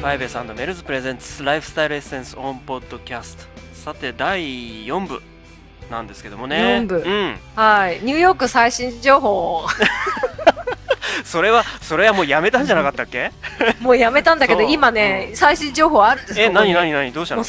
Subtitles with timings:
[0.00, 4.40] Five Smells presents Lifestyle Essence on Podcast さて第
[4.86, 5.20] 4部
[5.90, 6.56] なんですけどもね。
[6.82, 6.96] 4部。
[6.98, 7.36] うん。
[7.56, 8.00] はい。
[8.02, 9.66] ニューヨーク最新情報、
[11.24, 13.32] それはそれはもうやめたんじゃなかったっけ？
[13.80, 15.36] もうやめたんだけど、今ね、うん。
[15.36, 16.72] 最新情報あるんですえここに。
[16.72, 16.92] 何何？
[16.92, 17.44] 何どうしたの？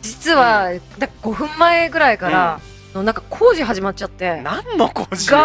[0.00, 0.68] 実は、
[0.98, 2.60] だ5分前ぐらいから、
[2.96, 5.38] のなんか工事始まっちゃって、何の工事よ。
[5.38, 5.44] ガ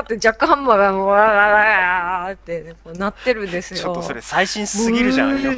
[0.00, 3.80] ーってジャックハンマーがわーってなってるんですよ。
[3.80, 5.52] ちょっとそれ最新すぎるじゃんよ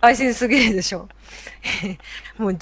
[0.00, 1.08] 配信すぎるでしょ。
[2.38, 2.56] もう11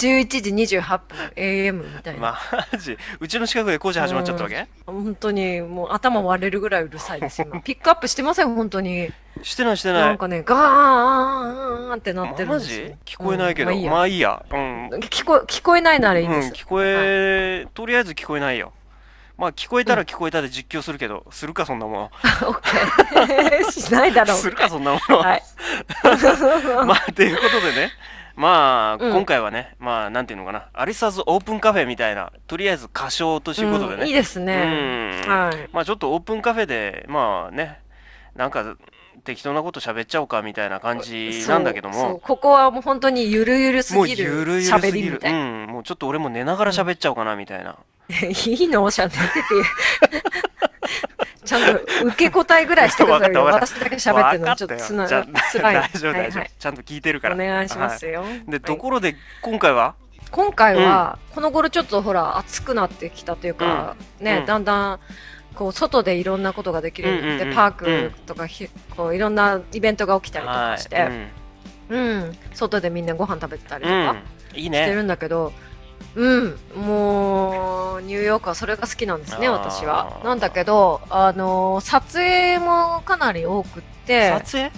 [0.67, 2.39] 時28分 AM みたいな。
[2.73, 2.97] マジ？
[3.21, 4.67] うちの近くで工事始まっちゃったわけ？
[4.87, 7.61] 本当にもう頭割れるぐらいうるさいです今。
[7.61, 9.12] ピックアップしてません、本当に。
[9.43, 12.95] してないしてななんいかね、ガーンってなってるんマジ？
[13.05, 16.53] 聞こえないけど、うんまあいいや聞こ聞こえないならいいうん、です。
[16.53, 18.73] 聞こえ、とりあえず聞こえないよ。
[19.39, 22.11] まあ聞こえたら聞こえたで実況するけど、するかそんなも
[22.43, 23.71] オッケー。
[23.71, 24.39] しないだろの。
[24.39, 24.39] う。
[24.39, 25.19] するかそんなもの。
[25.19, 25.43] はい。
[26.87, 27.91] まあということでね、
[28.34, 34.03] まあ、うん今回はね、まあなんていうのかな、アリサーズオープンカフェみたいな、とりあえず歌唱ということでね。
[34.03, 35.23] うんいいですね。
[35.25, 35.69] うんはい。
[35.73, 37.81] まあちょっとオープンカフェで、まあね、
[38.34, 38.77] なんか
[39.25, 44.93] 適当なこと喋っちゃおうかみたいな感じなんだけども、ここはもう本当にゆるゆるすぎる喋。
[44.93, 45.39] りみたいな。
[45.39, 47.77] うん、もうちょっと俺も寝ながら喋っちゃおうかなみたいな。
[48.09, 48.91] いいの？
[48.91, 49.33] しゃべってて。
[51.45, 53.45] ちゃんと受け答えぐらいしてくださいよ。
[53.45, 54.57] 私だけ喋ってるの。
[54.57, 55.75] ちょっとつなじゃあ辛い。
[55.75, 57.37] 大丈夫大丈夫、はいちゃんと聞いてるから。
[57.37, 58.25] はいお願いしますよ。
[58.47, 58.61] で、はい。
[58.61, 59.95] ところで今回は？
[60.33, 64.47] 今回は、この頃ちょっとほら暑くなってきたというか、ね、うん。
[64.47, 65.01] だんだん
[65.55, 71.12] こう外でいろんなことができるようパークとかひ、こういろんなイベントが起きたりとかして、はい。
[71.91, 72.37] うん。
[72.55, 74.23] 外でみんなご飯食べてたりうん、うとかん、
[74.59, 74.93] いいしてね。
[74.93, 75.53] るんだけど、
[76.16, 80.20] うん、もうニューヨークはそれが好きなんですね私は。
[80.25, 84.30] なんだけど、あの撮影もかなり多くって。
[84.30, 84.70] 撮影？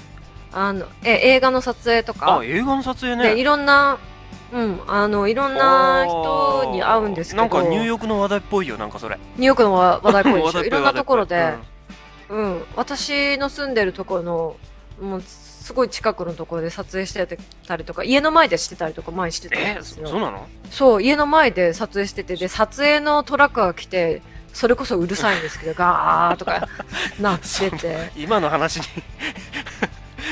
[0.52, 2.38] あのえ映画の撮影とか。
[2.38, 3.44] あ、映画の撮影でいね。
[3.44, 3.98] ろんな、
[4.52, 7.43] うん、あのいろんな人に会うんですけど。
[7.43, 9.16] なんかニューヨークの話題っぽいよ、なんかそれ。
[9.37, 11.37] ニューヨークの話 話題っぽいでしょいろんなところで。
[11.37, 11.56] 話題っ、
[12.31, 14.56] うん、私の住んでるところの
[15.00, 15.22] もう
[15.69, 20.49] すごい近くのところで撮影してたりとか家の前でしてたりとか前してたんですよそそうなの？
[20.71, 24.23] そう家の前で撮影しててで撮影のトラックが来て
[24.55, 26.67] それこそうるさいんですけど ガーとか
[27.21, 28.87] なってて今の話に。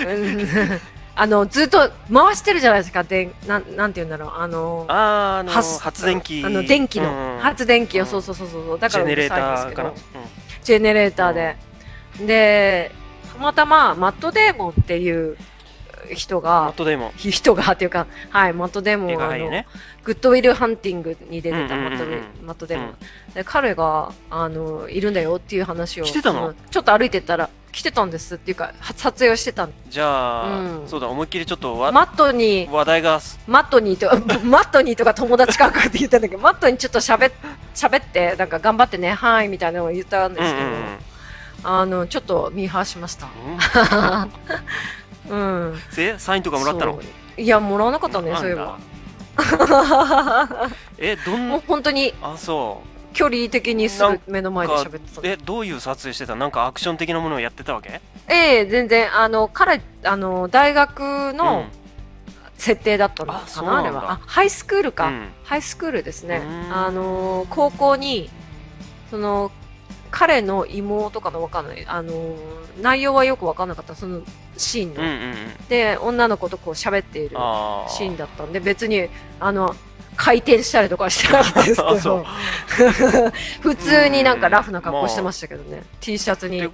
[0.07, 0.13] う
[0.73, 0.81] ん
[1.19, 6.43] あのずっと回してるじゃないですかでなんなんて言うんだろうあのあの、発発電機。
[6.47, 9.95] あの電気うんの発電機をうんそうそうそうそうだからうるさいんですけど。
[10.65, 11.57] ジェネレーターで。
[12.27, 12.91] で、
[13.37, 15.37] たまたまマットデーモンっていう
[16.15, 17.13] 人うんマッが、トデーモン。
[17.17, 19.67] 人がっていうか、はい、マットデーモンはあの、映画俳優ね。
[20.05, 22.95] グッドウィルハンティングに出てたマットデマットデーモン。
[23.35, 26.05] で、彼が、あの、いるんだよっていう話を。
[26.05, 26.49] 来てたの？
[26.49, 34.09] そちょっと歩いてったら、来てたんですっていうか、は撮影をしてたんじゃあ、うんそうだ、思いっきりちょっとわ、マットに、話題が、マットにと、
[34.45, 37.33] マットにとか友達かって言ったんだけど、マットにちょっと喋っ、
[37.75, 40.99] 喋って、なんか頑張ってね、はい、みたいなのを言ったんですけど、うんうんうん
[41.69, 43.27] あの、ちょっとミーハーしました。
[45.29, 45.81] うんうん。
[45.97, 47.01] で、サインとかもらったの？
[47.37, 48.79] いや、もらわなかったね、そういえば。
[50.99, 51.49] え、どん？
[51.49, 52.83] もう本当にあ、そ
[53.13, 55.27] 距離的にすぐ目の前で喋ってたう。。
[55.27, 56.37] え、どういう撮影してた？
[56.37, 58.01] なんかアクション的なものをやってたわけ？
[58.29, 61.65] ええ全然、あの、彼、あの、大学の
[62.57, 64.13] 設定だったのあかな、そうなんだあれは。
[64.13, 65.09] あ、ハイスクールか。
[65.09, 66.49] うんハイスクールですねう。
[66.71, 68.31] んあの、高校に、
[69.11, 69.51] その、
[70.19, 71.85] 彼の妹かなわかんない。
[71.87, 72.15] あの、
[72.81, 74.23] 内容はよくわかんなかった、その
[74.57, 75.03] シーンの。
[75.03, 75.35] うんうんうん。
[75.69, 77.91] で、女の子とこう喋っているああ。
[77.91, 79.11] シーンだったんで、別に、
[79.41, 79.77] あの、
[80.17, 82.25] 回転したりとかしてなかったですけど、
[83.61, 85.83] 普通になんかラフな格好してましたけどね。
[86.01, 86.67] T シャツに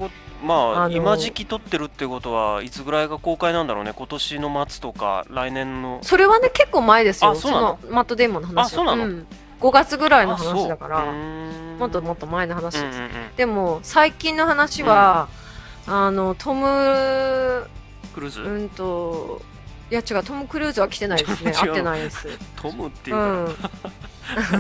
[0.45, 7.31] まあ、あの今時期撮ってるってことはいつぐらいが公開なんだろうね今年の末とか来年のそれはね、結構前ですよ。
[7.31, 7.79] あそのの？
[7.91, 8.63] マットデーモンの話は。
[8.63, 9.07] あそうなの？
[9.07, 9.27] ん
[9.63, 11.13] 5月ぐらいの話だから、
[11.79, 12.81] もっともっと前の話。
[12.81, 12.99] です。
[13.37, 15.29] でも、最近の話は、
[15.87, 17.67] あの、トム、
[18.13, 19.41] クルーズ、うんと、
[19.91, 21.53] いや違う、トム・クルーズは来てないですね。
[21.57, 22.27] 会ってないです。
[22.57, 23.21] トムっていうう
[23.51, 23.57] ん。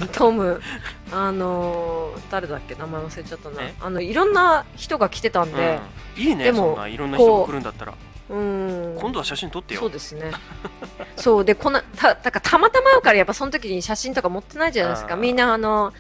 [0.12, 0.62] トム、
[1.10, 2.76] あの、誰だっけ？
[2.76, 3.62] 名前忘れちゃったな。
[3.62, 3.75] え？
[3.81, 5.81] あの、いろんな人が来てたんで、
[6.16, 6.22] うん。
[6.22, 7.94] いいねでもいろんな人が来るんだったら
[8.32, 8.96] うん。
[8.99, 10.32] 今度は写真撮ってよそうですね。
[11.17, 15.17] そうでこんなただからたまたま会うからやっぱその時に写真とか持ってないじゃないですか。
[15.17, 15.93] みんなあの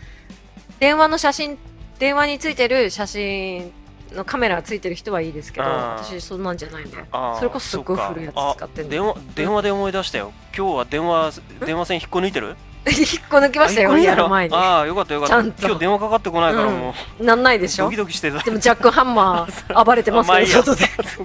[0.80, 1.58] 電話の写真
[1.98, 3.70] 電話についてる写真
[4.12, 6.96] のカメラがついてる人はいいですけど、私そんなんじゃないんで。
[7.38, 12.56] それこそすっごい古いやつ使ってんのあ電話電話で思い出したよ今日は電話電話線引っこ抜いてる？
[12.84, 14.54] 1個抜きましたよ、やる前に。
[14.54, 15.34] ああ、よかったよかった。
[15.36, 17.86] ちゃんと今日電話かかってこないからうんもなんないでしう、ょ？
[17.86, 18.38] ドキドキしてた。
[18.40, 20.84] でもジャックハンマー 暴れてますけど、外で。
[21.06, 21.22] そ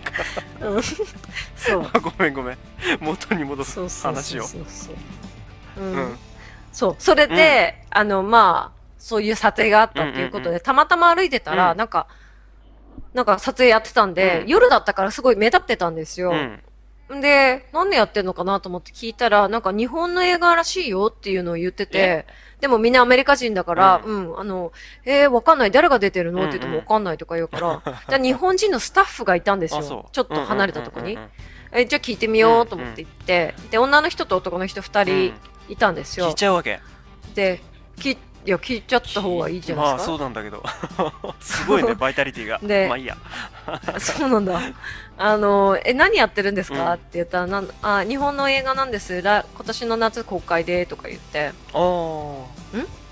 [0.67, 1.89] うんそう。
[1.93, 2.57] あごめんごめん。
[2.99, 4.43] 元に戻すそうそう話を。
[4.43, 5.81] そうそう。
[5.81, 6.17] ううんん。
[6.71, 6.95] そう。
[6.99, 12.07] それで、あの、まあ、そういう撮影があったっていうことで、うんうんたまたま歩いてたら、うんなんか、
[13.13, 16.33] なんか撮影やってたんで、うん夜だったからすごい目立ってたんですよ。
[17.09, 17.21] うん。
[17.21, 22.25] で、なんでやってんのかなと思って聞いたら、なんか日本の映画らしいよっていうのを言ってて、
[22.59, 24.71] でもみんなアメリカ人だから、ううん、あの、
[25.05, 26.47] えー、わかんない、誰が出てるの？
[26.47, 30.11] って言ってうんうんもわかんないとか言うから、 じゃあ日本人のスタッフがいたんですよう。。
[30.11, 31.29] ちょっと離れたとこにうんうん。
[31.73, 35.33] え、じゃあ聞いてみようと思って行って、で、女の人と男の人二うんうん人
[35.69, 36.35] いたんですよ聞い。
[36.35, 36.79] ちゃうわけ。
[37.35, 37.61] で、
[37.97, 40.11] 聞い、いや、聞いちゃった方がいいじゃないまあですか。
[40.11, 40.63] そうなんだけど。
[41.41, 42.59] すごいね、バイタリティが。
[42.63, 43.17] でまあいいや。
[43.99, 44.59] そうなんだ。
[45.19, 46.91] あの、え、何やってるんですか、うん。
[46.93, 49.21] って言ったら、なんあ、日本の映画なんです。
[49.21, 51.47] ら今年の夏公開で、とか言って。
[51.47, 52.57] ああ。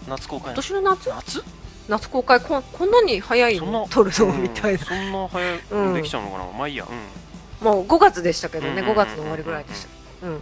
[0.08, 0.50] 夏公開。
[0.50, 1.10] 今年の夏？
[1.10, 1.44] 夏？
[1.88, 3.88] 夏公開こん、こんなに早いの？
[3.90, 4.42] 撮るの、うん。
[4.44, 4.80] みたいな。
[4.80, 5.94] そんな早うん。
[5.94, 6.46] くできちゃうのかな？
[6.46, 6.86] まあいいや。
[6.88, 7.66] うん。
[7.66, 8.94] もう5月でしたけどね、うんうんうんうん。
[8.94, 9.88] 5月の終わりぐらいでし
[10.22, 10.28] た。
[10.28, 10.42] うん。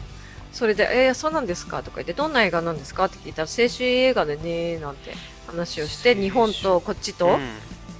[0.51, 1.81] それで、えー、そうなんですか？
[1.81, 3.05] とか言って、どんな映画なんですか？
[3.05, 5.13] って聞いたら、青春映画でねなんて
[5.47, 7.39] 話をして、日本とこっちと、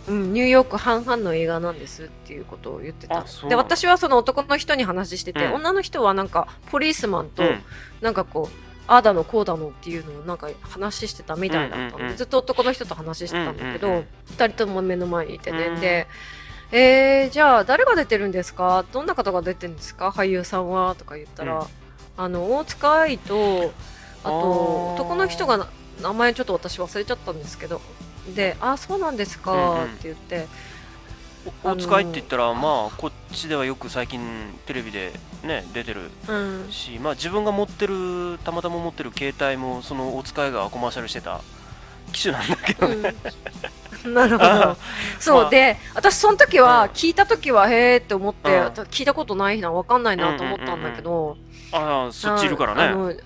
[0.08, 3.26] うん、ニューヨーク半々の映画なんですっていうことを言ってた。
[3.48, 5.54] で、私はその男の人に話してて、うん。
[5.56, 7.62] 女の人はなんか、ポリースマンと、うん。
[8.02, 8.56] なんかこう、
[8.86, 15.80] ああだのこうだのっていうのをなんか話してたみたいだったんで、ずっと男の人と話してたんだけど、うんうんうん二人とも目の前にいてね、うん。
[15.80, 16.08] で、
[16.74, 18.84] えー、じゃあ誰が出てるんですか？
[18.92, 20.10] どんな方が出てるんですか？
[20.10, 21.68] 俳優さんはとか言ったら、うん。
[22.18, 23.72] あの、大塚愛と、
[24.24, 25.68] あと、男の人がな
[26.02, 27.80] 名前ちょっと私忘れちゃったんですけど、
[28.36, 29.84] で、あ、そうなんですうんかうん。
[29.86, 30.48] って言って、
[31.64, 34.22] おお使いって言ったら、まあこっちではよく最近
[34.66, 35.12] テレビで
[35.44, 41.42] ね出てるうん、し、まあ自分が持ってるたまたま持ってる携帯もそのお使いがコマーシャルしてた
[42.14, 43.16] 機種なんだけどね。
[44.06, 44.78] うん、なるほあど。
[45.20, 45.50] そう、まあ。
[45.50, 46.90] で、私その時は、うん。
[46.92, 48.66] 聞いた時は、へーって思って、うん。
[48.68, 51.38] 聞いたことないな、わかんないなと思ったんだけど、
[51.72, 53.18] ああそっちいるからね。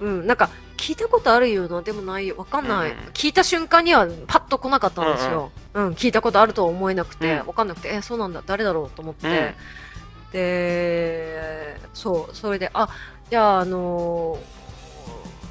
[0.00, 0.50] うん、なんか、
[0.82, 5.52] 聞いたことあるような、でもないよ、わかんない、うん聞いた瞬間にはパッと来なかったんですよ。
[5.74, 7.46] うん、聞いたことあるとは思えなくて、うん。
[7.46, 10.32] わかんなくて、え、そうなんだ、誰だろうと思って、うん。
[10.32, 12.88] で、そう、それで、あ、
[13.30, 14.38] じゃあ、あの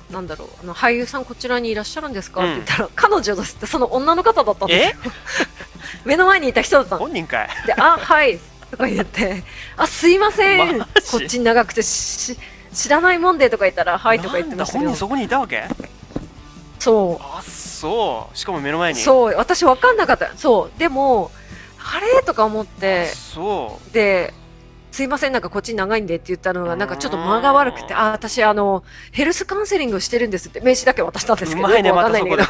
[0.09, 2.51] ーなんだろう、あの俳優さんこちらにいらっしゃるんですか、うん。
[2.51, 5.13] って言ったら、彼女ですって、その女の方だったんですよ。
[6.03, 6.99] 目の前にいた人だったの。
[6.99, 7.49] 本人かい。
[7.65, 8.37] で、あ、はい、
[8.69, 9.43] とか言って、
[9.77, 12.37] あ、すいません、マこジっち長くてし
[12.73, 14.85] 知らないもんでとか言ったら、はいとか言ってましたけど。
[14.85, 15.63] なんだ本人、そこにいたわけ？
[16.79, 18.37] そあそう。
[18.37, 19.01] しかも目の前う、に。
[19.01, 20.31] そう、私わかんなかった。
[20.37, 21.31] そう、でも、
[21.77, 22.23] あれ？
[22.23, 23.93] とか思っあて、そう。
[23.93, 24.33] で、
[24.91, 32.49] すいません、なんかこっち長いんでって言ったのが、なんかちょっと間が悪くて、うんあ、私、あの、ヘルスカウンセリングをしてるんですって、名刺だけ渡したんですけど、うまいねよくわかんないんだけど。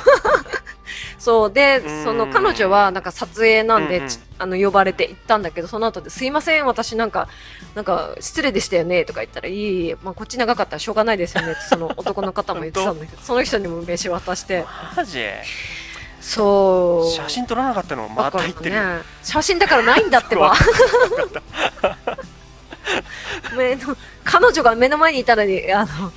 [1.18, 2.04] そう、でう、ん。
[2.04, 4.10] その彼女は、なんか撮影なんで、うんうん。
[4.10, 7.28] ちあの、呼ばれて行ったんだけど、その後で、すいません、私なんか、
[7.76, 14.66] なんか、失礼でしたよね、とか言ったら、いえいえ、まあ、こっち長かったらしょうがないですよねって、 その男の方も言ってたんだけど、その人にも名刺渡して、
[14.96, 15.26] マジ？
[16.20, 17.16] そう。
[17.16, 18.08] 写真撮らなかったの？
[18.10, 20.54] また言ってるね、写真だからないんだってば。
[24.24, 26.12] 彼女が目の前にいたのに、あの、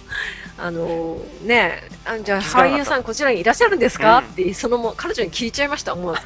[0.64, 4.25] あのねあじゃあ俳優さんこちらにいらっしゃるんですか、うん。
[4.25, 6.22] って、そのも彼女に聞いちゃいました、思わず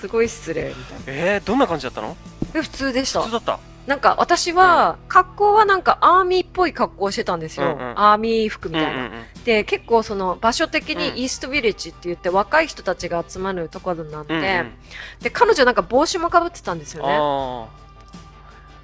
[0.00, 1.02] すごい失礼みたいな。
[1.08, 2.16] えー、どんな感じだったの？
[2.52, 3.22] で普通でした。
[3.22, 3.32] 普通。
[3.32, 3.58] だった。
[3.88, 7.76] なんか私は、格好はなんかアーミーっぽい格好をしてたんですよ。
[7.76, 8.00] うんうん。
[8.00, 8.90] アーミー服みたいな。
[8.92, 9.44] うんうんうん。
[9.44, 10.98] で、結構その場所的うん。
[10.98, 14.72] にイーストビレッジって言って若い人たちが集まるところなんで、うんうん。
[15.20, 17.16] で、彼女なんか帽子もかぶってたんですよね。
[17.20, 17.66] あ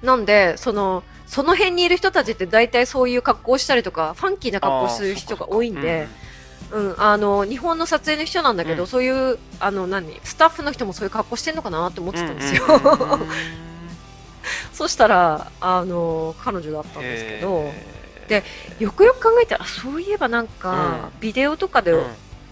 [0.05, 6.07] なんで、その、その辺にいる人たちって大体そういう格好をしたりとか、ファンキーな格好をする人が多いんで、
[6.71, 8.87] うん、あの、日本の撮影の人なんだけど、うん。
[8.87, 12.63] そういう、あの、何、スタッフの人もそういう格好してんのかなって思ってたんですよ。
[12.67, 12.81] うんうん。
[12.81, 13.27] うんうん
[14.73, 18.29] そしたら、あの、彼女だったんですけど、えー。
[18.29, 18.43] で
[18.79, 22.05] よくよく考えたら、そういえばなんか、ビデオとかでうん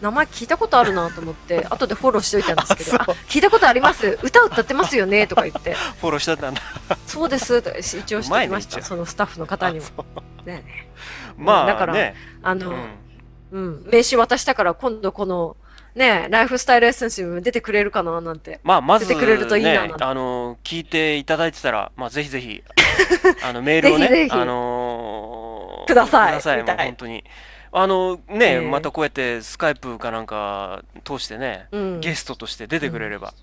[0.04, 2.98] 名前聞いたことあるなと思って、 後でフォローしといたんですけど、
[3.30, 4.20] 聞いたことあります？
[4.22, 6.62] 歌歌ってますよねとか言って、フォローしてたんだ。
[7.08, 7.64] そうです。
[7.98, 9.86] 一応してきました、そのスタッフの方にも。
[10.46, 10.66] ね、
[11.38, 13.04] まあだからねあの、うん。
[13.52, 15.56] うん、名刺渡したから今度この、
[15.96, 18.60] ね、ライフスタイルエッセンスにも出てくれるかななんて。
[18.64, 22.64] まあ、まず、出てくれるといいなあの、聞いていただいてたら、まあ、ぜひぜひ、
[23.44, 24.32] あの、 メールをね、ぜひぜひ。
[24.32, 25.54] あのー
[25.86, 26.32] ください。
[26.32, 26.78] ください、みたい。
[26.78, 27.24] もう本当に。
[27.76, 32.00] あの、ね、えーまたこうやってスカイプかなんか通してね、うん。
[32.02, 33.34] ゲストとして出てくれれば、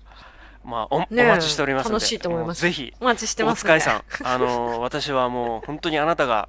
[0.63, 6.47] まあお、ねお待ちしておりますので、楽しいと思いますぜひ、お待ちしてます、大塚愛さん、あのー私はもう本当にあなたが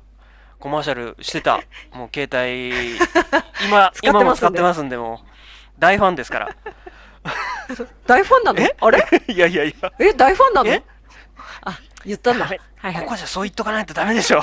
[0.61, 1.61] コマーシャルしてた。
[1.93, 2.97] もう携帯、
[3.67, 5.27] 今、 使ってますんで今も使ってますんで、もう、
[5.81, 6.57] 大ファンですから。
[8.07, 8.69] 大ファンなの？
[8.81, 9.05] あれ？
[9.29, 10.71] いやいやいや、え、大ファンなの？
[10.71, 10.83] え？
[11.62, 12.47] あ、言ったんだ。
[12.47, 13.17] はいはいここ。
[13.17, 14.41] じゃそう言っとかないとダメでしょ。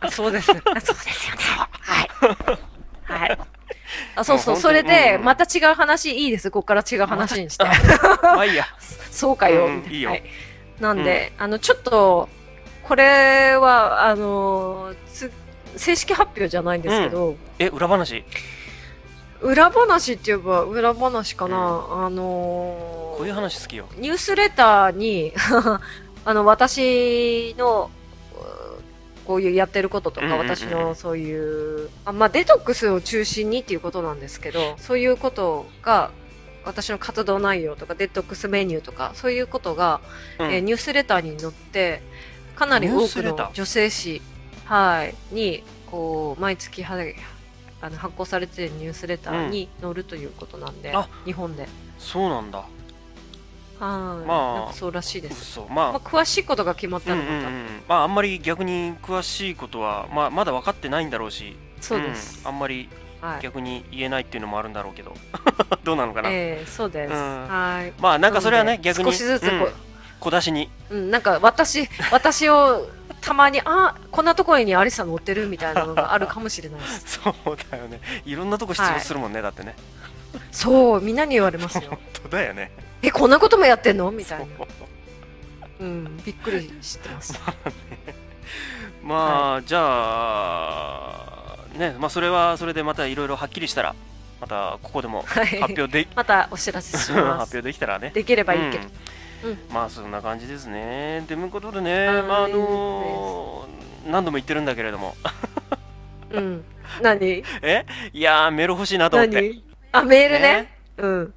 [0.00, 0.50] あそうです。
[0.50, 1.42] あそうですよね。
[1.80, 2.58] はい。
[3.10, 3.38] はい。
[4.16, 4.56] あ、そうそう。
[4.56, 6.50] それで、うんまた違う話、いいです。
[6.50, 7.64] ここから違う話にして。
[8.22, 8.66] まあいいや。
[9.10, 9.96] そうかよ、うんみたいな。
[9.96, 10.22] いいよはい。
[10.80, 12.28] なんで、あの、ちょっと、
[12.84, 15.30] これは、あの、つ
[15.76, 18.24] 正式発表じゃないんですけど、え、裏話？
[19.40, 21.56] 裏話って言えば裏話かな。
[21.56, 22.22] あの
[23.16, 23.86] こういう話好きよ。
[23.96, 25.32] ニュースレターに、
[26.24, 27.99] あの、私の、う
[29.30, 36.10] こういうやってることとか、うんうんうん私のそういう、あまあ、デトックスを中心にっていうことなんですけど、そういうことが、
[36.64, 40.00] 私の活動内容とか、デトックスメニューとか、そういうことが、
[40.40, 42.02] うんえーニュースレターに載って、
[42.56, 44.20] かなり多くの女性誌、
[44.64, 46.96] はい、に、こう、毎月は
[47.80, 51.68] あの発行されているニュースレターに載るということなんで、あ日本で。
[52.00, 52.64] そうなんだ。
[53.80, 55.42] はい、まあなんかそうらしいです。
[55.42, 55.66] 嘘。
[55.68, 57.66] まあ、まあ、詳しいことが決まったうんうんうん。
[57.88, 62.88] まあ、あんまり逆に詳しいことは、まあ、まだ分かってないんだろうし、そうですん、あんまり
[63.20, 63.42] はい。
[63.42, 65.14] 逆に言えないっていうのもあるんだろうけど。
[65.84, 66.30] どうなのかな。
[66.30, 67.12] ええそうです。
[67.12, 67.92] うんはい。
[68.00, 69.12] まあ、なんかそれはね、逆に。
[69.12, 69.72] 少しずつこうん
[70.20, 70.70] 小出しに。
[70.90, 72.88] う、うん、なんか私、 私を
[73.20, 77.20] たまに、あ、こんなところにアリサ乗ってるみたいなのがあるかもしれないです。
[77.24, 77.34] そう
[77.70, 78.00] だよね。
[78.24, 79.74] いろんなとこ出場するもんね、だってね。
[80.52, 81.98] そう、みんなに言われますよ本。
[82.24, 82.70] 当だよね。
[83.02, 84.10] え、こんなこともやってんの？
[84.10, 84.44] みたいな。
[84.44, 84.66] そう
[85.80, 87.40] うん、びっくりしてます。
[89.02, 93.94] まあ、じゃあ、ね、まあ、それはそれでまたいろいろはっきりしたら、
[94.40, 95.46] またここでもはい。
[95.46, 97.52] 発表で、 またお知らせし発ます。
[97.56, 98.10] 表できたらね。
[98.14, 98.84] できればいいけど。
[98.84, 98.90] うん
[99.42, 101.24] うんまあそんな感じですね。
[101.26, 105.16] ということでね、はいまああのー何度も言ってるんだけれども、
[106.30, 106.64] うん。
[107.00, 107.42] 何？
[107.62, 107.86] え？
[108.12, 109.36] いやーメール欲しいなと思って。
[109.40, 109.64] 何？
[109.92, 110.76] あ、メールね。
[110.98, 111.34] うん。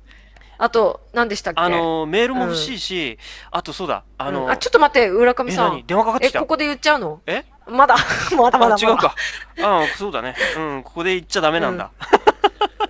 [0.64, 1.60] あと、何でしたっけ？
[1.62, 3.20] あのーメールも欲しいし、
[3.52, 5.84] あとそうだ、あのーうんあ、ちょっと待って、浦上え、さん何？
[5.86, 6.40] 電話かかってえ、きた？
[6.40, 7.22] ここで言っちゃうの？
[7.26, 7.44] え？
[7.68, 7.96] まだ、
[8.38, 8.76] まだまだまだ。
[8.76, 9.16] あ、違うか。
[9.62, 10.36] あそうだね。
[10.58, 11.92] うん、ここで言っちゃダメなんだ。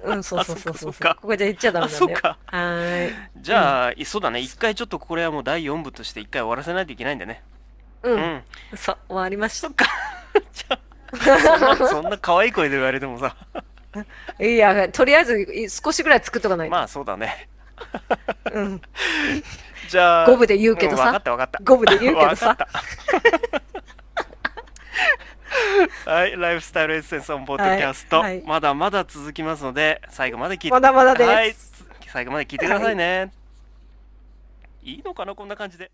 [0.03, 0.94] うん、 そうそうそうそう。
[0.94, 2.15] ここで言っちゃダメあ、なんだよ。
[2.15, 2.38] そうか。
[2.46, 3.13] はーい。
[3.38, 4.39] じゃあ、いそうだね。
[4.39, 7.42] 一回ちょっとこれはもう第4部として一回終わらせないといけないんだね。
[8.03, 8.10] う。
[8.12, 8.44] うんん。
[8.75, 9.86] そう、終わりましそっか。
[10.53, 13.36] じゃあ、そんな、そんな可愛い声で言われてもさ。
[14.38, 14.44] た。
[14.44, 16.72] いや、とりあえずい少しぐらい作っとかないと。
[16.72, 17.48] まあそうだね。
[18.53, 18.82] うん。
[19.89, 20.27] じゃあ。
[20.27, 21.60] 五分で言うけどさんわかったわかった。
[21.63, 22.68] 五分で言うけどさわかっ
[26.06, 31.30] たはい、ライフスタイルエッセンスオンポッドキャスト、はいはいまだまだ続きますので、最後まで聞いて、まだまだです。
[31.30, 31.56] はい、
[32.08, 33.32] 最後まで聞いてくださいね。
[34.84, 35.92] い、いのかな、こんな感じで。